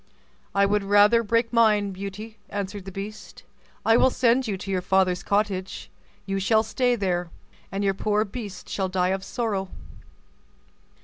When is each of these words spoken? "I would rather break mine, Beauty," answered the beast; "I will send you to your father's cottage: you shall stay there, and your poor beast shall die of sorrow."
"I 0.55 0.65
would 0.65 0.83
rather 0.83 1.21
break 1.21 1.53
mine, 1.53 1.91
Beauty," 1.91 2.39
answered 2.49 2.85
the 2.85 2.91
beast; 2.91 3.43
"I 3.85 3.97
will 3.97 4.09
send 4.09 4.47
you 4.47 4.57
to 4.57 4.71
your 4.71 4.81
father's 4.81 5.21
cottage: 5.21 5.91
you 6.25 6.39
shall 6.39 6.63
stay 6.63 6.95
there, 6.95 7.29
and 7.71 7.83
your 7.83 7.93
poor 7.93 8.25
beast 8.25 8.67
shall 8.67 8.89
die 8.89 9.09
of 9.09 9.23
sorrow." 9.23 9.69